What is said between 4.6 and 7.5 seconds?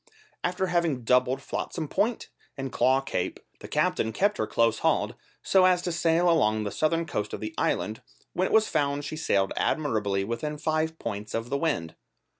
hauled, so as to sail along the southern coast of